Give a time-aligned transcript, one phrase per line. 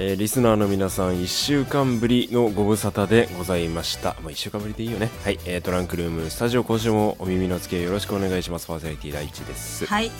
[0.00, 4.14] えーリスナーの皆さん1週間ぶりのご無沙汰でございました。
[4.22, 5.10] もう1週間ぶりでいいよね。
[5.24, 8.68] はい、えートランクルームスタジオ今週もお耳の付けよろしくお願いします。
[8.68, 9.86] パーソナリティ第一です。
[9.86, 10.12] はい。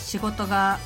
[0.00, 0.80] 仕事が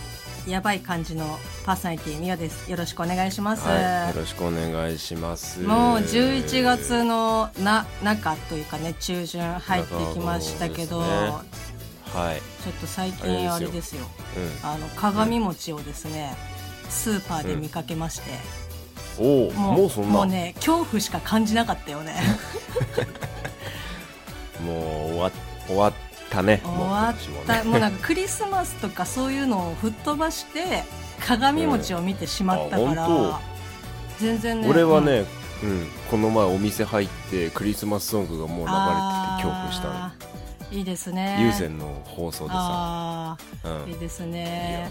[0.46, 2.70] やばい感じのパーソナリティみよです。
[2.70, 5.60] よろしくお願いします、はい、よろしくお願いします。
[5.60, 11.44] もう11月のな中というかね中旬入ってきましたけど、は
[12.34, 14.02] い、ちょっと最近あれですよ。
[14.02, 16.36] うあの鏡餅をですね
[16.90, 20.10] スーパーで見かけまして、ん、おおもうそんな。
[20.10, 22.14] もうね恐怖しか感じなかったよね。
[24.64, 25.30] もう終わ
[25.66, 25.92] 終わっ
[26.30, 26.60] たね。
[26.64, 27.70] 終わっもう今年もたね。
[27.70, 30.84] もうなんかクリスマスとかそういうのを吹っ飛ばして
[31.26, 33.40] 鏡餅を見てしまったから、うんあ本
[34.18, 35.24] 全然ね俺はね、
[35.62, 35.70] うん。
[35.70, 38.78] うんこの前お店入ってクリスマスソングがもう流れ
[39.38, 40.12] てて恐怖した
[40.72, 41.38] いいですね。
[41.40, 44.32] 有線の放送でさ、あうん、ーいいですいや。
[44.32, 44.90] ね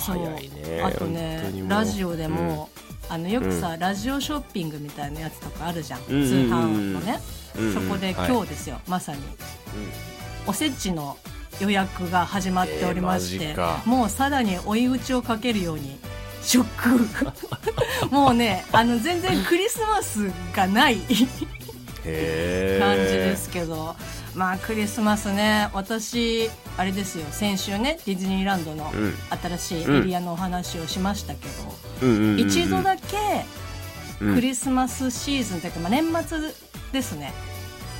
[0.00, 0.82] 早いね。
[0.82, 2.68] あとねラジオでも、
[3.08, 7.20] あのよくさ、ラジオショッピングみたいなやつとかあるじゃん、うんうんうん通販のね、
[7.56, 8.28] うんうんそこではい。
[8.30, 9.18] 今日ですよ、まさに。
[10.46, 11.16] おせちの
[11.60, 15.98] 予約が始まっておりまして、えーもうさらに追い打ちをかけるように
[16.42, 16.64] ショッ
[18.08, 18.08] ク。
[18.14, 23.94] もうねあの全然クリスマスがない感じですけど、
[24.34, 29.12] まあクリスマスね私あれですよ先週ねディズニーランドのうん。
[29.42, 32.40] 新しいエリアのお話をしましたけど、うんうんうんうん。
[32.40, 33.16] 一度だけ
[34.20, 34.34] うん。
[34.34, 36.38] クリスマスシーズンというか、まあ、年末
[36.92, 37.32] ですね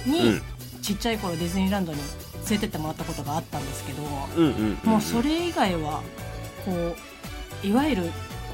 [0.06, 0.42] うにん。
[0.82, 2.06] ちっちゃい頃ディズニーランドに連
[2.52, 4.02] れてってもらったことがあったんですけど、
[4.36, 6.02] うんうんうんもうそれ以外は
[6.64, 8.02] こういわゆる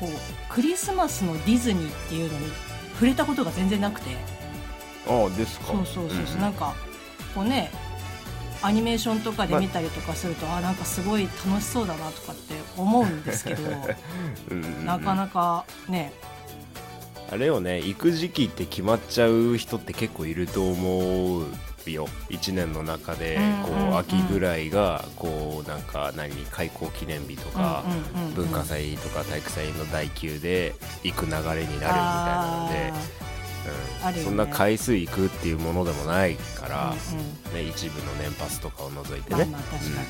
[0.01, 2.47] こうクリスマスのディズニーっていうのに
[2.95, 4.11] 触れたことが全然なくて。
[5.09, 5.67] ああですか。
[5.67, 6.41] そうそうそうそう、ん。
[6.41, 6.75] なんか
[7.37, 7.71] こうね
[8.63, 13.63] アニメーションとかで見たりとかすると、あなんかすごい楽しそうだなとかって思うんですけど
[14.85, 16.13] なかなかね。
[17.31, 21.47] あれよね行く時期って決まっちゃう人って結構いると思う
[21.91, 22.09] よ。
[22.31, 27.85] 1年の中でこう秋ぐらいがこうなんか何開校記念日とか
[28.35, 30.75] 文化祭とか体育祭の代休で
[31.05, 33.26] 行く流れになるみたいなので、
[33.67, 34.23] ね。
[34.23, 37.65] そんな回数行くっていうものでもないから、うんうん。
[37.65, 39.47] ね、一部の年パスとかを除いてまあね。
[39.47, 40.07] まあ確かに、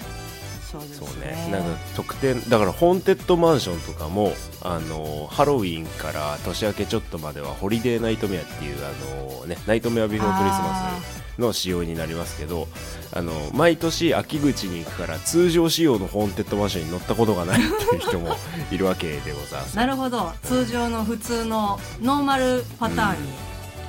[0.67, 1.31] そうね。
[1.47, 12.67] ね、なんか特典だからホーンテッドマンションとかもあのハロウィンから年明けちょっとまではホリデーナイトメアっていうあの、ね、ナイトメアビフォークリスマスの仕様になりますけど
[13.12, 18.34] あの毎年秋口に行くから通常仕様のホーンテッドマンションに乗ったことがないっていう人も
[18.71, 19.77] いるわけでございます。
[19.77, 20.33] なるほど。
[20.43, 23.28] 通常の普通のノーマルパターンに、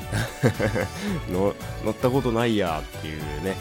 [1.32, 3.56] の乗ったことないやっていうね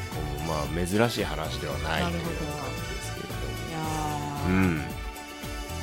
[0.46, 4.48] まあ、珍しい話ではないという感じですけれども。
[4.48, 4.84] うん。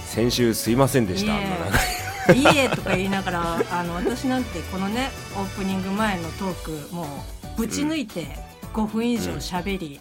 [0.06, 2.38] 先週すいませんでしたあんな長い。
[2.38, 8.28] いいえとか言いながらあの私なんてこのねオープニング前のトークもうぶち抜いて
[8.74, 10.00] 5分以上しゃべり、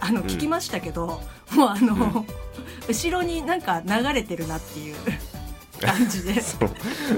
[0.00, 1.20] あの聞きましたけど、
[1.52, 2.24] もうあの、
[2.88, 4.96] 後ろになんか流れてるなっていう
[5.80, 6.38] 感じで。
[6.42, 6.70] そう。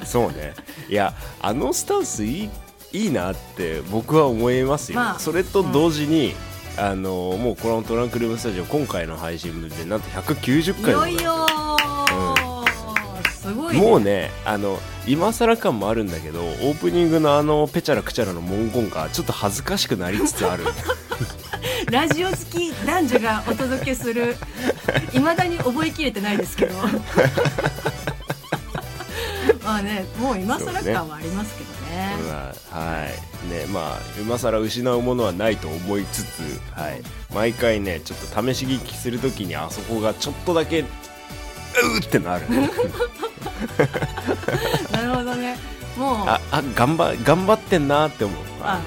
[0.04, 0.54] そうね。
[0.88, 2.50] いやあのスタンスいい
[2.92, 5.18] いいなって僕は思いますよ、まあ。
[5.18, 6.34] それと同時に、
[6.78, 20.64] あのもうこのトランクルームスタジオ今回の配信分でなんと190い回いよいよー、すごい、ね、もうねあの今更感もあるんだけどオープニングのあのペチャラクチャラの文言がちょっと恥ずかしくなりつつある。
[21.90, 24.36] ラジオ好き男女がお届けする。
[25.12, 26.74] いまだに覚えきれてないですけど
[29.76, 32.14] まあねもう今更感はありますけどね。
[32.26, 33.08] まあはい。
[33.50, 36.40] ねまあ今更失うものはないと思いつつ、
[36.72, 37.02] はい、
[37.34, 42.46] 毎回ねちょっと試し聞きするときにあそこがちょっとだけうーってなる。
[44.90, 45.58] なるほどね。
[45.98, 46.16] もう。
[46.26, 48.38] ああ頑張頑張ってんなって思う。
[48.62, 48.82] あの、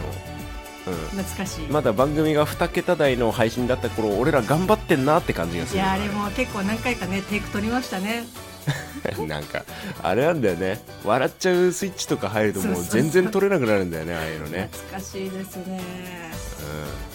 [1.11, 8.23] 懐かしい、うん、まだ番組が2桁台の配信だった頃俺ら頑張ってんなって感じがするいやあれも結構何回かねテイク取りましたね
[9.27, 9.63] なんか
[10.01, 10.79] あれなんだよね。
[11.03, 14.69] 笑っちゃうスイッチとか入るともう全然取れなくなるんだよねああいうのね。
[14.71, 15.81] 懐かしいですね。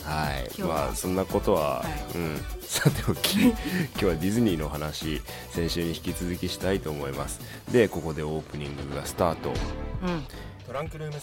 [0.04, 0.10] うん。
[0.10, 0.60] はい。
[0.62, 2.16] まあそんなことは、はい。
[2.16, 2.44] うん。
[2.66, 3.54] さておき今
[3.96, 7.40] 日はディズニーの話先週に引き続きしたいと思います。
[7.70, 9.50] でここでオープニングがスタート。
[10.02, 10.24] うん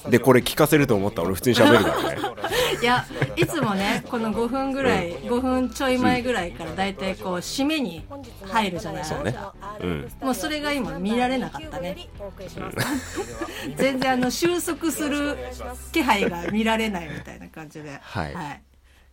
[0.09, 1.21] でこれ聞かせると思った。
[1.21, 2.17] ら俺普通に喋るからね。
[2.81, 3.05] いや
[3.35, 8.05] いつもねこの5分ぐらい、5分ちょい前ぐらいからだいたいこう締めに
[8.45, 9.05] 入るじゃない。
[9.05, 9.35] そうね。
[9.79, 10.11] うん。
[10.21, 11.97] もうそれが今見られなかったね。
[13.75, 15.37] 全然あの収束する
[15.91, 17.99] 気配が見られないみたいな感じで。
[18.01, 18.61] はい。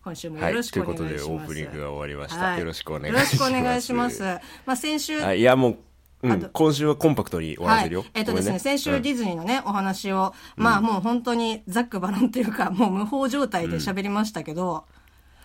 [0.03, 1.19] 今週もはいよろしくおということ願い。
[1.19, 2.59] します、でオープニングが終わりました、はい。
[2.59, 4.23] よろしくお願いしよろますしくお願いします。
[4.65, 5.39] まあ先週、はい。
[5.39, 5.77] いやもう
[6.23, 6.31] うん。
[6.31, 8.09] あと今週はコンパクトに終わらせるよ、はい。
[8.15, 14.85] えっ、とですね、ごめん先週ディズニーのね、お話を、まあもう本当にざっくばらんというか、もう無法状態で喋りましたけど、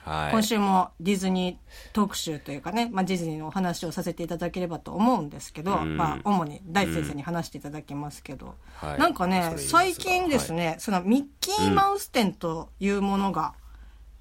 [0.05, 5.97] はい、今週もディズニー特集というかね、まあ、ディズニーのお話をさせていただければと思うんですけど、ん。
[5.97, 8.99] まあ、主に大地先生に話していただきますけど、はい。
[8.99, 13.55] なんかね最近ですね、そのミッキーマウス展というものが、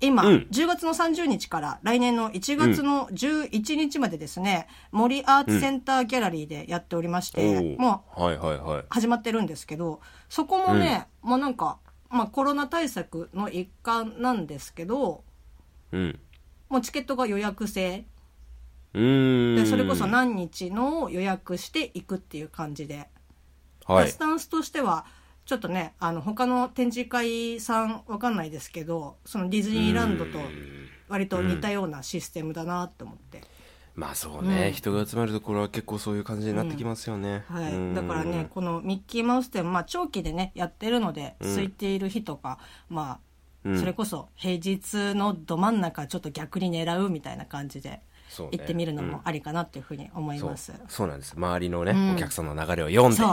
[0.04, 0.48] 今、うん。
[0.52, 7.78] 10月の30日から来年の1月の11日までですね、森アーツセンターギャラリーでやっておりまして、おー。
[7.80, 11.80] もう始まってるんですけどそこもね、もうなんか、
[12.10, 15.24] まあ、コロナ対策の一環なんですけど
[15.92, 16.20] うん。
[16.70, 18.06] もうチケットが予約制。
[18.94, 23.08] でそれこそ何日のを予約していくっていう感じで、
[23.86, 24.12] はい。
[24.12, 25.06] スタンスとしては
[25.46, 30.40] ちょっとねあの他の展示会さんわかんないですけどそのディズニーランドと
[31.10, 33.44] 割と似たようなシステムだなと思って、
[33.96, 34.74] まあそうね、うん。
[34.74, 37.94] 人が集まるところは結構そういう感じになってきますよね、はい、うん。
[37.94, 42.58] だからねこのミッキーマウス展、まあ、長期でねやってるので、空いている日とか
[42.90, 43.20] まあ
[43.66, 43.80] うん。
[43.80, 48.58] それこそ平日のど真ん中ちょっと逆に狙うみたいな感じでそうね。
[48.58, 50.74] 行ってみるのもありかなっていうふうに思いそうます。
[50.88, 51.08] そう。
[51.08, 51.36] なんです。
[51.36, 52.14] 周りのね、ん。
[52.14, 53.18] お客さんの流れを読んで。
[53.18, 53.28] そう。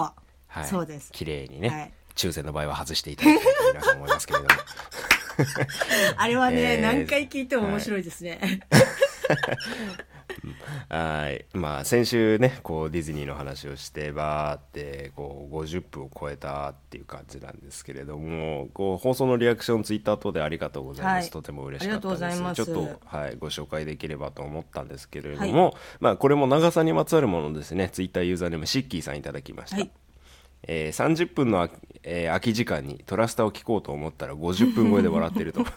[0.49, 1.13] はい、そうです。
[1.13, 4.51] 綺麗にね、はい抽選の場合は外していただきたいと皆さん思いますけれども。
[6.17, 8.61] あれはね、えー何回聞いても面白いですね。
[10.89, 11.45] はい。
[11.57, 21.31] まあ先週ねこうディズニーの話をしてバーってこう50分を超えたっていう感じなんですけれどもこう放送のリアクションツイッター等でありがとうございます、はい。
[21.31, 22.55] とても嬉しかったです。
[22.55, 27.89] ちょっと、はい、ご紹介できればと思ったんですけれども、まあこれも長さにまつわるものですね。
[27.91, 29.91] ツイッターユーザーネームシッキーさんいただきました、はい
[30.67, 31.71] えー30分のあ、
[32.03, 35.65] えー空き時間にトラスタを聞こうと思ったら50分超えで笑ってると。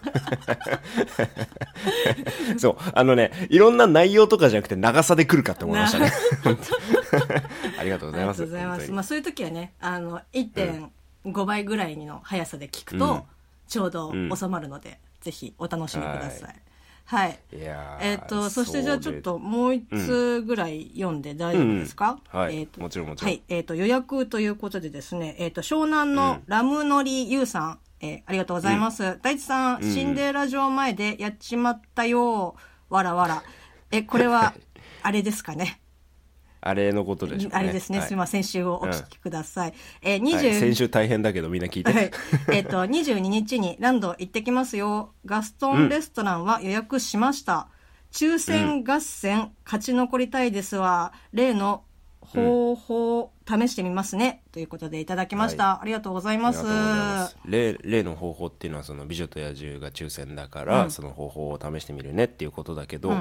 [2.57, 2.77] そう。
[2.93, 6.11] あのねいろんな内容とかじゃなくて長さで来るかって思いましたね。
[7.79, 8.37] ありがとうございます。
[8.39, 13.21] とうございまあそういう時はね、あの、1.5倍ぐらいの速さで聞くと、うん。
[13.67, 16.55] ちょうど収まるので、ぜひお楽しみください。
[17.05, 17.39] はい。
[17.53, 22.39] いやーえっ、と、そしてじゃあちょっともう一つぐらい読んで大丈夫ですか、うん。
[22.39, 22.57] はい。
[22.57, 23.31] えーともちろんもちろん。
[23.31, 23.43] はい。
[23.49, 29.19] えっ、と、予約ということでですね、えっ、と、湘南のラムノリユウさん、えーありがとうございます。
[29.21, 32.55] 大地さん、シンデレラ城前でやっちまったよ、
[32.89, 33.43] わらわら。
[33.91, 34.53] え、これは、
[35.03, 35.79] あれですかね？
[36.65, 37.99] あれのことでしょうねあれですね。
[37.99, 38.43] はいすみません。
[38.43, 39.73] 先週をお聞きください。
[40.01, 42.11] えー、はい20、先週大変だけどみんな聞いて、はい。
[42.51, 45.13] えっ、と、22日にランド行ってきますよ。
[45.25, 47.67] ガストンレストランは予約しました。
[48.11, 51.13] 抽選合戦、勝ち残りたいですわ。
[51.33, 51.83] 例の
[52.21, 54.43] 方法を試してみますね。
[54.51, 55.81] ということでいただきました。
[55.81, 56.63] ありがとうございます。
[56.63, 63.13] ます例例の方法っていうのはその美女と野獣が抽選だから、その方法を試してみるねっていうことだけど、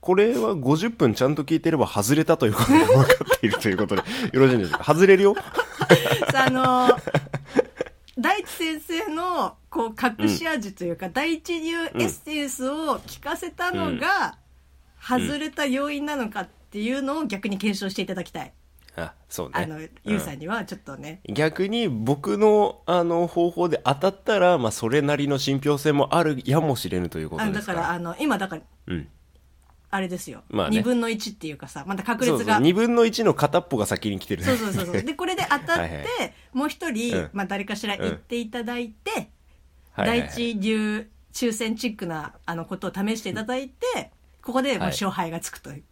[0.00, 3.02] これは50分ちゃんと聞いてれば外れたということが 分か
[3.36, 4.02] っているということで
[4.32, 4.84] よろしいんでしょうか？
[4.94, 5.34] 外れるよ？
[6.32, 7.20] さあ、あのー
[8.18, 14.36] 大地先生のこう隠し味というか、第一流エッセンスを聞かせたのが
[15.00, 18.52] 外れた要因なのかっていうのを逆に検証していただきたい。
[18.96, 19.52] あそうね。
[19.54, 27.72] あの、ゆうさんにはちょっとね、逆に僕のあの方法で当たったら、まあ、それなりの信憑性もあるやもしれぬということあですか？
[27.72, 29.08] らだから、あの、今だから、うん、
[29.92, 30.44] あれですよ。
[30.48, 32.38] まあね2分の1っていうかさ、また確率が。
[32.38, 35.02] そうそう2分の1の片っぽが先に来てるそうそうそうそう。
[35.02, 36.06] で、これで当たって、 はいはい
[36.52, 44.10] もう一人、うんまあ誰かしら言っていただいて、はいはいはい第一流抽選チックなあのことを試していただいて、
[44.42, 45.82] ここでもうはい勝敗がつくという。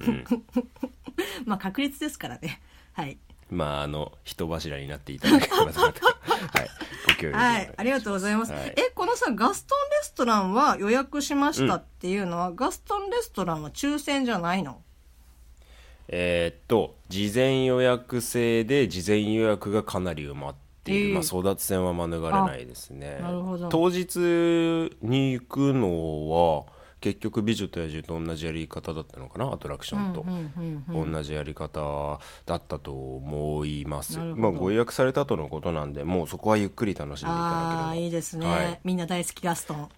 [1.46, 2.60] まあ確率ですからね。
[2.92, 3.18] はい。
[3.50, 6.68] まああの人柱になっていただければと思ってはい
[7.06, 7.70] ご協力はい。
[7.76, 8.52] ありがとうございます。
[8.52, 8.74] はい。
[8.76, 14.80] え、このさ、ガストンレストランは予約しましたっていうのは、ガストンレストランは抽選じゃないの？
[16.08, 23.20] えーっと事前予約制で事前予約がかなり埋まっている、ええまあ、争奪戦は免れないですね。
[23.70, 24.18] 当日
[25.00, 26.73] に行くのは
[27.04, 30.24] 結局「美女と野獣」と同じやり方だったのかなアトラクションと、
[30.88, 34.18] 同じやり方だったと思います。
[34.18, 37.88] まあご予約されたとのことなんでもうそこはゆっくり楽しんでいただけれあば。
[37.90, 38.80] あ、いいですね、はい。
[38.84, 39.88] みんな大好きガストン。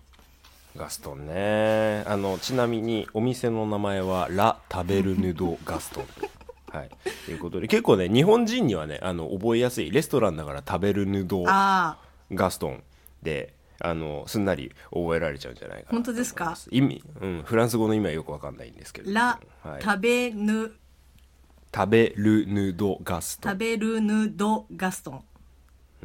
[0.75, 2.02] ガストンね。
[2.08, 6.06] あのちなみにお店の名前はラ・タベルヌド・ガストン。
[6.76, 6.90] はい。
[7.26, 11.96] ということで結構ね日本人にはねあの覚えやすいレストランだからタベルヌド・ガ
[12.50, 12.82] ストン
[13.22, 16.56] であのすんなり覚えられちゃうんじゃないかな本当ですか？
[16.71, 19.18] 意味、うん、フランス語の意味はよくわかんないんですけれども。
[19.18, 20.73] ラ、はい、食べぬ、
[21.71, 23.49] タベルヌド・ガスト。
[23.49, 25.12] ン食べるぬどガスト。
[25.12, 25.25] ン。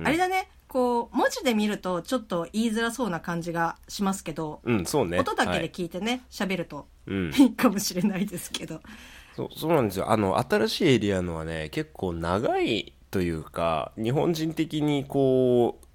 [0.03, 5.19] あれだね、こう、文字で見るとちょっと言いづらそうな感じがしますけど、うんそうね。
[5.19, 7.31] 音だけではい聞いてね、喋、るとうん。
[7.33, 8.81] いいかもしれないですけど。
[9.35, 10.11] そうそうなんですよ。
[10.11, 15.85] あの新しいエリアのはね結構長いというか日本人的にこう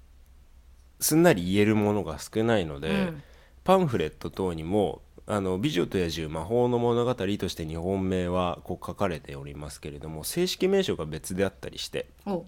[0.99, 3.23] すんなり言えるものが少ないので、うん。
[3.63, 12.45] パンフレット等にも「あの美女と野獣魔法の物語」として日本名はこう書かれておりますけれども正式名称が別であったりして、お。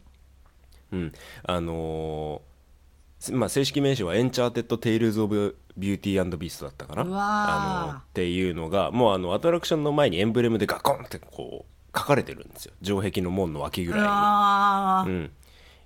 [0.94, 1.12] うん。
[1.44, 7.02] あのーまあ、正式名称は「エンチャーテッド・テイルズ・オブ・ビューティービースト」だったかな？
[7.04, 12.74] あのっていうのがもうあのアトラクションの前にエンブレムでガコンってこう書かれてるんですよ。
[12.82, 15.14] 城壁の門の脇ぐうらいに。
[15.18, 15.32] うん、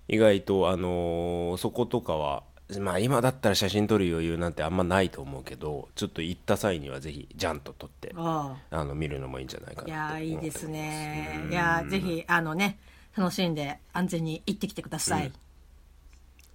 [0.09, 2.43] 意外と、あのーそことかは、
[2.79, 8.83] まあ、今だったら写真撮る余裕なんてあんまないと思うけどちょっと行った際にはぜひジャンと撮ってああ。
[8.83, 10.39] の見るのもいいんじゃないかなと思っております。
[10.39, 11.47] やーいいですね。
[11.49, 12.77] いやーぜひあのね
[13.15, 15.31] 楽しんで安全に行ってきてください、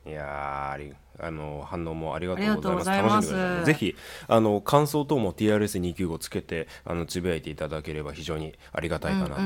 [0.08, 3.32] いやーあの反応もありがとうございます。
[3.32, 3.96] 楽しんでくださいぜひ
[4.28, 9.40] あの感想等も TRS295 つけてあのつぶやいていただければ非常にありがたいかなと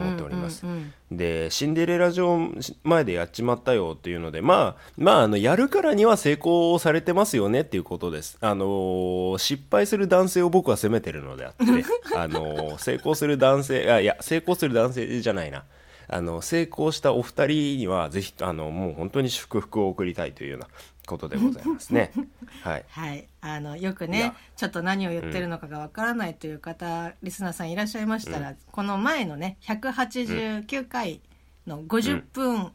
[0.00, 0.64] 思っております。
[1.12, 2.50] でシンデレラ城
[2.82, 8.36] 前でやっちまったよっていうのでまあまああのやるからには成功されてますよねっていうことです。
[8.40, 11.64] あのー失敗する男性を僕は責めてるのであって
[12.16, 15.62] あのー成功する男性あいや成功する男性じゃないな
[16.08, 20.68] あの成功したお二人にはぜひあのもう本当に祝福を送りたいというような
[21.06, 22.12] ことでございますね。
[22.62, 22.84] はい。
[22.88, 31.20] はい、あのよくねちょっと何を言ってるのかがわからないという方、リスナーさんいらっしゃいましたら、この前のね189回
[31.66, 32.72] の50分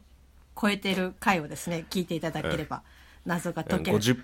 [0.60, 2.82] 超えてる回をですね聞いていただければ
[3.26, 4.18] 謎が解ける、50,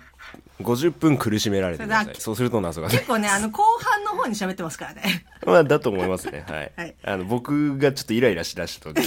[0.61, 2.15] 50分苦しめられてください。
[2.17, 2.95] そうすると謎がね。
[2.95, 5.25] 結構ねあの後半の方に喋ってますからね。
[5.45, 6.45] まあだと思いますね。
[6.47, 6.95] はい、 はい。
[7.03, 8.93] あの僕がちょっとイライラしだしたあ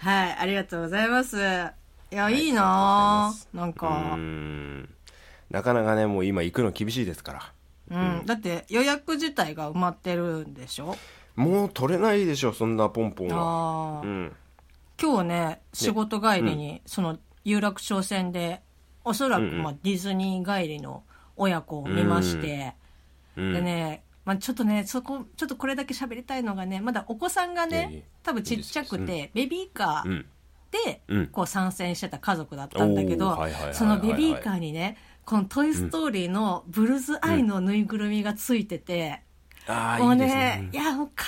[0.00, 1.36] はいありがとうございます。
[1.36, 1.40] い
[2.16, 2.62] や、い、いいあ。
[2.62, 3.48] ます。
[3.52, 4.16] なんか。
[5.50, 7.52] なかなかねもう今行くの厳しいですから。
[7.90, 10.96] うん、だって予約自体が埋まってるんでしょ？
[11.34, 13.36] もう取れないでしょそんなポンポンは。
[13.36, 14.32] ああ、うん
[15.00, 18.60] 今日ね仕事帰りにその有楽町線で
[19.04, 21.02] おそらくまあディズニー帰りの
[21.36, 22.80] 親子を見まして、うん
[23.36, 30.26] でね、まあ、ちょっとねそこちょっとこれだけ喋りたいのがねまだお子さんがね多分ちっちゃくてベビーカーうん。
[30.70, 31.26] でうん。
[31.28, 33.38] こう参戦してた家族だったんだけど
[33.72, 39.22] そのベビーカーにねこの「トイ・ストーリー」のブルズアイのぬいぐるみがついてて、
[39.98, 41.24] もうねいやもうか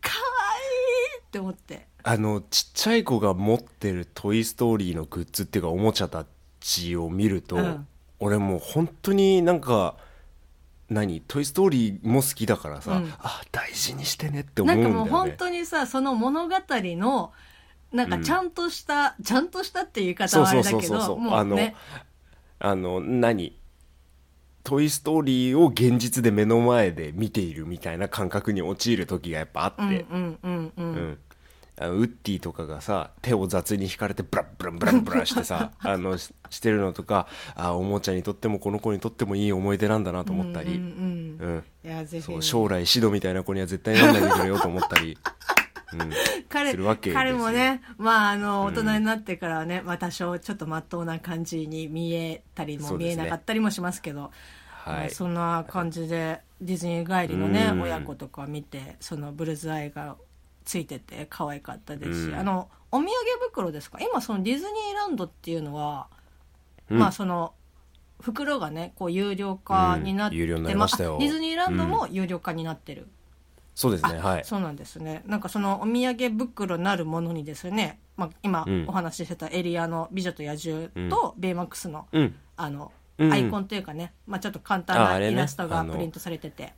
[0.00, 0.14] かわ
[1.16, 1.89] いいって思って。
[2.02, 6.26] あのちっちゃい子が持ってる「トイ・ストーリー」のグッズっていうかおもちゃた
[6.60, 7.86] ちを見ると、うん。
[8.18, 9.96] 俺もう本当になんか
[10.88, 13.14] 何「トイ・ストーリー」も好きだからさ、うん。
[13.18, 14.94] あ大事にしてねって思うんだよね。
[14.94, 17.32] なんかもう本当にさその物語の
[17.92, 21.74] なんかちゃんとした、ちゃんとしたっていう言い方はあれだけどもあのうね。
[22.60, 23.58] あの何
[24.62, 31.18] 「トイ・ストーリー」を現実で目の前で見ているみたいな感覚に陥る時がやっぱあって、うんうんうんうん、うん
[31.80, 45.16] あのウッディとかがさ手を雑に引かれてブランブランブランブランしてさ あのししてるのとかあおもちゃにとってもこの子にとってもいい思い出なんだなと思ったり、うんうん将来シドみたいな子には絶対なんないでくれよと思ったり、
[45.94, 46.10] うん、
[46.50, 47.18] 彼するわけですよ。
[47.18, 54.20] 彼もねまああの大人になってからはね、まあ多少ちょっとまっとうな感じに見えたりも見えなかったりもしますけど。
[54.20, 54.30] まあ
[54.82, 57.82] はいそんな感じでディズニー帰りのねうん。
[57.82, 60.16] 親子とか見てそのブルズアイが
[60.70, 62.34] ついてて可愛かったですし、うん。
[62.36, 63.08] あのお土産
[63.50, 63.98] 袋ですか？
[64.00, 66.06] 今そのディズニーランドっていうのは、
[66.88, 66.98] うん。
[67.00, 67.54] まあその
[68.20, 71.16] 袋がねこう有料化になって、ましたよ。
[71.16, 73.08] あディズニーランドも有料化になってる、
[73.74, 74.44] そうですねはい。
[74.44, 75.24] そうなんですね。
[75.26, 78.84] なんかそのお土産袋なるものにですね、まあ、今うん。
[78.86, 82.36] お話ししてたエリアの「美女と野獣」とベイマックスの,、うん。
[82.56, 83.32] あのうん。
[83.32, 86.74] アイコンというかね、まあ、ちょっと簡単なイラストがプリントされてて、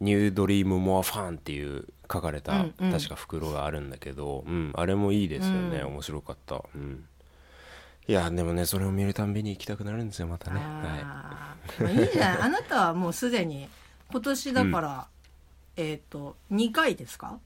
[0.00, 2.92] ニュードリームモアファンっていう書かれた、うんうん。
[2.92, 5.86] 確か袋があるんだけど、うん、あれもいいですよね、うん。
[5.88, 7.04] 面白かった、うん、
[8.06, 11.82] いやでもねそれを見るたんびに行きたくなるんですよまたね、はあー。
[11.82, 13.68] まあいいじゃないあなたはもうすでに
[14.10, 15.06] 今年だから、
[15.76, 17.40] えっ、と2回ですか？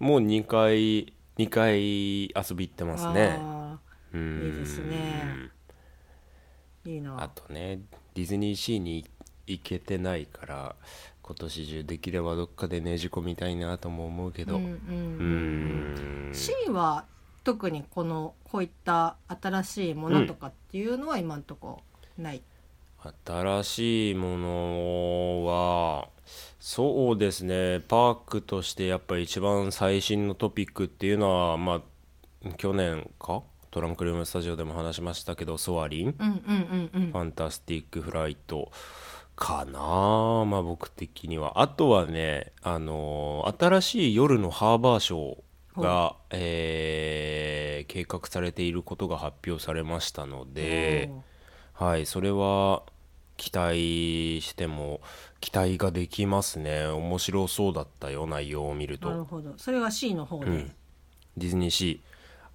[0.00, 3.40] い、もう2回2回遊び行ってますね。
[4.14, 5.50] いいですね。
[6.84, 7.22] ーいいな。
[7.22, 7.80] あとね
[8.14, 9.04] ディズニーシーに
[9.46, 10.76] 行けてないから
[11.32, 14.56] 今年中できればどっかでねじ込みたいなとも思うけど。
[14.56, 16.32] うんうん
[16.68, 17.06] うは
[17.44, 21.82] 特にこのこういった新しいものとかっていうのは今んとこ
[22.18, 22.42] ない、
[23.26, 26.08] 新しいものは
[26.60, 27.80] そうですね。
[27.80, 31.82] パークとしてやっぱり一番最新のトピックっていうのはま
[32.44, 33.42] あ去年か？
[33.70, 37.12] トランクルームスタジオでも話しましたけどソアリン、うん、うんうんうん。
[37.12, 38.70] ファンタスティック・フライト
[39.42, 41.60] かなまあ僕的には。
[41.60, 51.10] あとはねあのー新しい夜のハーバーショーが、えー計画されていることが発表されましたので、
[51.74, 52.84] はい、それは
[53.36, 55.00] 期待しても
[55.40, 56.86] 期待ができますね。
[56.86, 59.10] 面白そうだったよ内容を見ると。
[59.10, 59.54] なるほど。
[59.56, 60.72] それは C の方で、うん。
[61.36, 62.00] ディズニーシ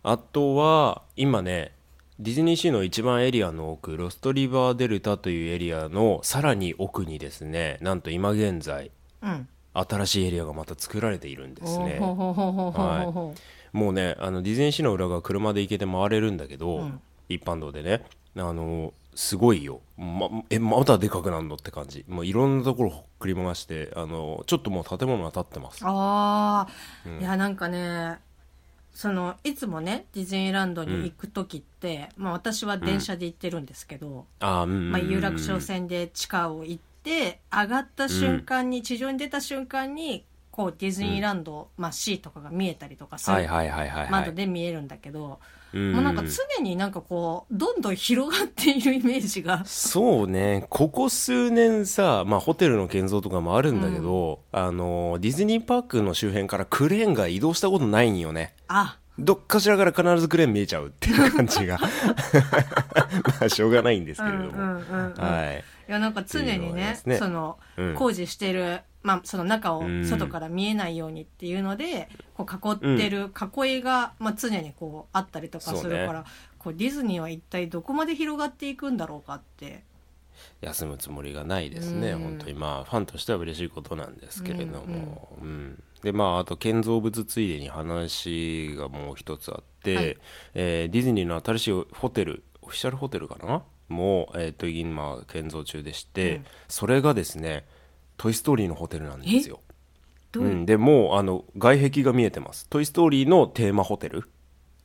[0.04, 0.10] ー。
[0.10, 1.74] あとは今ね
[2.20, 9.48] ディズニーシーの一番エリアの奥ロストリバーデルタというエリアのさらに奥にですねなんと今現在うん。
[9.74, 11.98] 新しいエリアがまた作られているんですね。
[12.00, 13.36] ほうほうほうほうほうほうほ
[13.74, 17.00] うもうねあのディズニーシーの裏側車で行けて回れるんだけど、うん。
[17.30, 18.04] 一般道でね
[18.36, 22.04] あのすごいよ、ま、えまだでかくなるのって感じ。
[22.08, 25.82] もういろんなところほっくり回してあのちょっともう建物が建ってます。
[25.84, 26.68] あ
[27.06, 28.18] あ、いやなんかね
[28.98, 40.26] そのいつもねディズニーランドに行く時って、まあ、私は電車で行ってるんですけど、あまあ、有楽町線で地下を行って上がった瞬間に、地上に出た瞬間に
[40.58, 45.40] こうディズニーランド、まあ、C とかが見えたりとかする、はいはいはいはい、はい、窓で見えるんだけど、
[45.72, 45.94] うん。
[45.94, 49.64] もうなんか常になんかこうどんどん広がっているイメージが。
[49.66, 50.66] そうね。
[50.72, 58.56] ここ数年さ、まあ、ホテルの建造とかもあるんだけど、あのディズニーパークの周辺からクレーンが移動したことないんよね。
[58.68, 58.98] あ。
[59.20, 61.78] どっかしらから必ずクレーン見えちゃうっていう感じが。
[63.40, 65.22] まあしょうがないんですけれども、うんうんうんうん。
[65.22, 65.64] はい。
[65.88, 67.18] いやなんか常にねね。
[67.18, 67.96] その、うん。
[67.96, 73.32] 工事してる、まあ、その中をうん外から見えないようにっていうので、こう囲ってる
[73.64, 76.26] 囲いが、まあ、常にこうあったりとかするから、
[76.58, 79.84] こうディズニーは一体どこまで広がっていくんだろうかって。
[80.62, 82.20] 休むつもりがないですね、うん。
[82.20, 82.54] 本当に。
[82.54, 90.18] まあファンとしては嬉しいことなんですけれども、うんでまああと建造物ついでに話がもう一つあって、はい。
[90.54, 93.64] えーディズニーの新しいホテルオフィシャルホテルかな？
[93.88, 96.46] もう、えー、と今建造中でして、うん。
[96.68, 97.66] それがですね
[98.18, 99.62] 「トイ・ストーリー」のホテルなんですよ。
[100.32, 100.44] どう？
[100.44, 104.30] いう、うん、でもうあの外壁が見えてます「トイ・ストーリー」のテーマホテル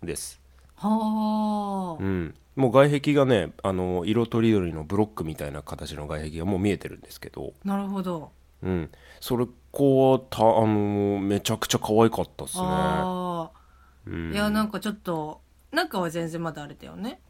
[0.03, 0.40] です。
[0.77, 8.90] はあ、うん、もう外壁がねあの色とりどりのブロックみたいな形の外壁がもう見えてるんですけど、なるほど、うん、
[9.21, 12.64] それこはたあのめちゃくちゃ可愛かったっすね。
[12.64, 13.59] ああ、
[14.07, 14.33] うん。
[14.33, 15.40] いやなんかちょっと
[15.71, 17.21] 中は全然まだあれだよね。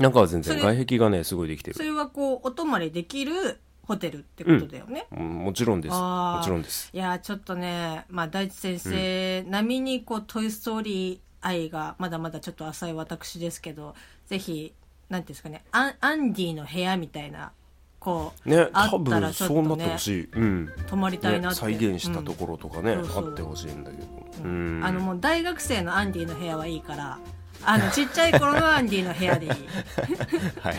[0.00, 1.76] 中は全然外壁がねすごいできてる。
[1.76, 5.92] それはこうお泊まりできるホテルってことだよね、うんもちろんです。
[5.92, 6.90] もちろんです。
[6.92, 13.94] いやーちょっとね、まあ、大地先生並みにこう「トイ・ストーリー」愛がまだまだちょっと浅い私ですけど
[14.26, 14.72] ぜひ
[15.10, 17.52] なんていうんですかねアンアンディの部屋みたいな
[18.00, 20.28] こう、ねあ多ったら分ちょっとねそうなってほしい。
[20.32, 20.72] うん。
[20.86, 24.06] 泊まりたいなね、って、再現したところとかね、うんあってほしいんだけど。
[24.42, 24.84] ううんん。
[24.84, 27.18] あのもう大学生のアンディの部屋はいいから
[27.64, 29.52] あのちっちゃい頃のアンディの部屋でいい
[30.60, 30.74] はい。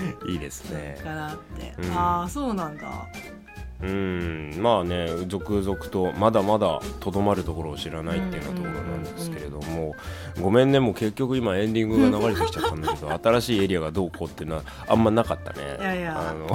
[0.28, 0.98] いいですね。
[1.02, 1.92] かなって、うん。
[1.92, 3.06] ああそうなんだ。
[3.82, 4.54] うん。
[4.58, 9.94] まあね続々とまだまだとどまるところを知らないっていうようなところなんですけれども、
[10.40, 15.76] ごめんねもう結局今エンディングが流れてきちゃったんだけど 新しいエリアがどうこうっていうのはあんまなかったね。
[15.78, 16.30] いやいや。
[16.30, 16.46] あの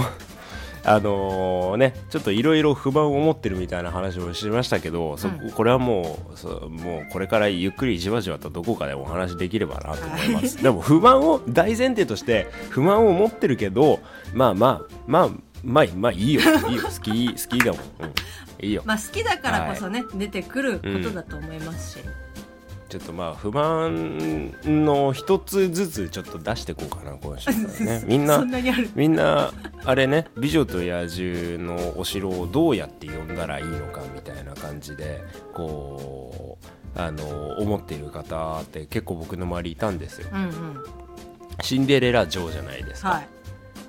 [0.83, 13.99] あのねちょっといろいろ不満を持ってるみたいな話をしましたけど、そここれはもうそもうこれからゆっくりじわじわとどこかでお話できればなと思います、 でも不満を大前提として不満を持ってるけど
[14.33, 15.29] まあまあまあ
[15.63, 16.41] まあまあいいよ。
[16.69, 16.83] いいよ。
[16.83, 18.81] 好き好きだもん、うん、いいよ。
[18.85, 22.03] まあ好きだからこそね、出てくることだと思いますし、
[22.91, 28.45] ちょっとまあ不満の一つずつちょっと出していこうかな今週からね みんな
[28.95, 29.53] みんな
[29.85, 35.23] あれね「美女と野獣」のお城をどうやって呼んだらいいのかみたいな感じで
[35.53, 40.27] こうあの思っている方って結構僕の周りいたんですよ。
[40.33, 40.51] うんうん。
[41.61, 43.09] シンデレラ城じゃないですか。
[43.09, 43.27] はい。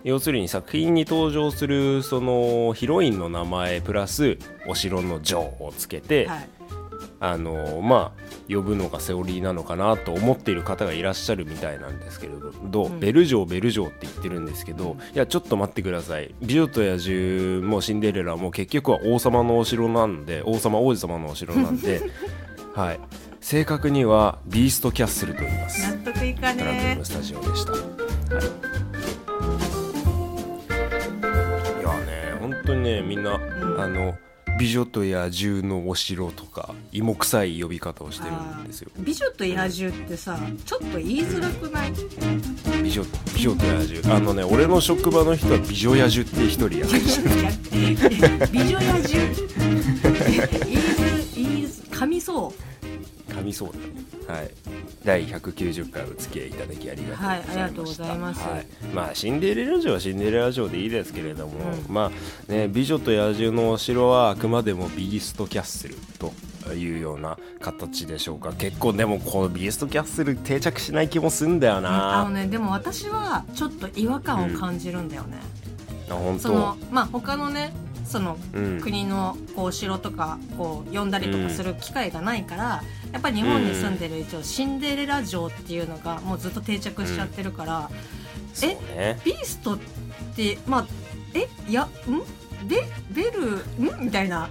[0.05, 4.39] 要するに作品に登場するそのヒロインの名前プラス
[4.69, 6.49] お城の城をつけて、はい
[7.25, 12.89] あのまあ呼ぶのがセオリーなのかなと思っている方がいらっしゃるみたいなんですけれど、う？
[12.89, 12.99] ん。
[12.99, 16.35] ベル城ベル城って言ってるんですけど、いやちょっと待ってください。
[16.43, 22.03] 美女と野獣もシンデレラも結局は王様のお城なんで 王様王子様のお城なんで
[22.75, 23.01] はい。
[23.41, 25.95] 正確にはビーストキャッスルと言います。
[25.95, 27.71] 納得いかトランスタジオでした。
[27.73, 27.83] はい、
[31.81, 33.81] いやね本当にねみんな、ん。
[33.81, 34.15] あの
[34.59, 38.91] 美女と野獣のお城とか芋臭い呼び方をしてるんですよ。
[38.99, 41.93] 美女と野獣ってさちょっと言いづらくない？
[42.83, 44.15] 美女美女と野獣。
[44.15, 46.87] あのね俺の職場の人は美女野獣って一人や。
[48.53, 49.35] 美女野獣
[50.23, 52.53] 言いづ言いづ噛みそう
[53.33, 53.79] 噛みにそうだ。
[53.79, 53.85] ね
[54.29, 54.51] はい。
[55.05, 58.49] 第190回お付き合いいただきありがとうございました、はいありがとうございます。
[58.49, 58.67] はい。
[58.95, 61.93] まあシンデレラ城はシンデレラ城でいいですけれども、うん。
[61.93, 62.11] ま
[62.49, 66.33] あね美女と野獣のお城はあくまでもビーストキャッスルと
[66.73, 68.53] いうような形でしょうか。
[68.53, 75.39] 結構でもこのビーストキャッスル定着しない気もすんだよあなのねでも私はちょっと違和感を感じるんだよね、
[76.09, 77.73] あ本そのまあ他のね
[78.05, 78.37] その
[78.81, 87.91] 国のこうお城とかこう呼んだりとかする機会がないから、やっぱり日本に住んでる以上、シンデレラ城っていうのがもうずっと定着しちゃってるから、
[88.55, 89.19] そうね。
[89.25, 89.79] ビーストっ
[90.37, 90.87] てまあ
[91.35, 91.89] えいやん？
[92.69, 94.05] ベベルん？
[94.05, 94.51] みたいな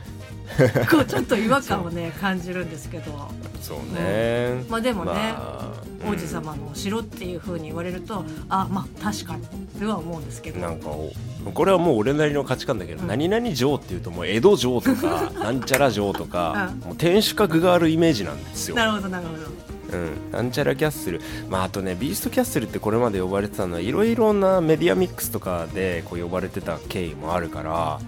[0.89, 3.31] こうちょっと違和感をね感じるんですけど。
[3.61, 5.71] そうね、まあでもね、あ
[6.03, 9.45] 王子様のお城っていう風に言われるとあまあ確かに
[9.79, 10.59] とは思うんですけど。
[10.59, 11.11] なんかお
[11.53, 13.07] これはもう俺なりの価値観だけど、うん。
[13.07, 16.87] 何々城っていうともう江戸城とか なんちゃら城とか、うん。
[16.87, 18.75] もう天守閣があるイメージなんですよ。
[18.75, 19.71] なるほどなるほど。
[19.91, 27.99] うん、なんちゃらキャッスル、まあ、あとねビーストキャッスルってこれまで呼ばれてたのはいろいろなメディアミックスとかでこう呼ばれてた経緯もあるから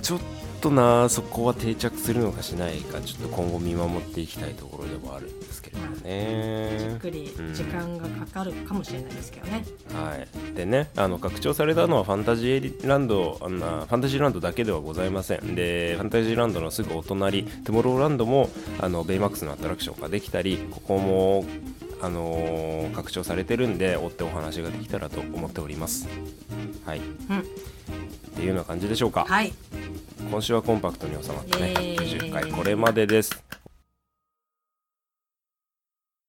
[0.00, 0.20] ちょっ
[0.60, 5.30] となそこは定着するのかしないかちょっと今後見守っていきたいところではある
[5.72, 6.98] どもじっね。
[7.00, 15.54] くり時間がかかるかもしれないですけどね、はい、でねあの拡張されたのはファンタジーランドあんなファンタジーランドだけではございません。
[15.54, 21.44] でファンタジーランドのすぐお隣トゥモローランドもあのベイマックスのアトラクションができたりここも
[22.00, 26.08] あのー拡張されてるんで追ってお話ができたらと思っております。
[26.84, 27.00] はい。
[27.00, 27.38] うん。
[27.40, 27.42] っ
[28.34, 29.52] ていうような感じでしょうか、はい。
[30.30, 31.70] 今週はコンパクトに収まったね。
[31.70, 32.30] イエーイ。
[32.30, 32.52] 90回。
[32.52, 33.61] これまでです